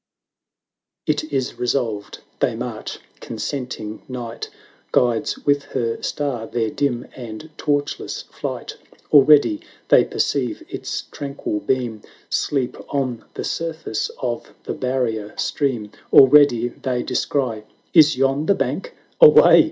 [1.05, 1.13] XII.
[1.13, 4.49] It is resolved— they march— consent ing Night
[4.91, 8.75] Guides with her star their dim and torchless flight;
[9.11, 12.01] Already they perceive its tranquil beam
[12.31, 17.63] Sleep on the surface of the barrier stream; Already they descry—
[17.93, 18.95] Is yon the bank?
[19.21, 19.59] Away